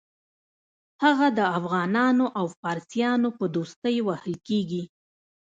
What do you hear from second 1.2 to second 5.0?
د افغانانو او فارسیانو په دوستۍ وهل کېږي.